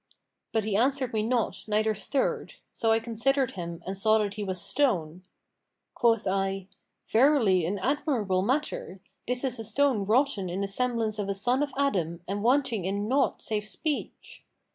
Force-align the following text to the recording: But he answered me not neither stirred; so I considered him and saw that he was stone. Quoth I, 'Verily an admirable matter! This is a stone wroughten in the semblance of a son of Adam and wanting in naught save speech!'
But 0.51 0.63
he 0.63 0.75
answered 0.75 1.13
me 1.13 1.21
not 1.21 1.65
neither 1.67 1.93
stirred; 1.93 2.55
so 2.73 2.91
I 2.91 2.97
considered 2.99 3.51
him 3.51 3.83
and 3.85 3.95
saw 3.95 4.17
that 4.17 4.33
he 4.33 4.43
was 4.43 4.59
stone. 4.59 5.21
Quoth 5.93 6.25
I, 6.25 6.65
'Verily 7.07 7.67
an 7.67 7.77
admirable 7.77 8.41
matter! 8.41 8.99
This 9.27 9.43
is 9.43 9.59
a 9.59 9.63
stone 9.63 10.07
wroughten 10.07 10.49
in 10.49 10.61
the 10.61 10.67
semblance 10.67 11.19
of 11.19 11.29
a 11.29 11.35
son 11.35 11.61
of 11.61 11.71
Adam 11.77 12.23
and 12.27 12.41
wanting 12.41 12.83
in 12.83 13.07
naught 13.07 13.43
save 13.43 13.67
speech!' 13.67 14.43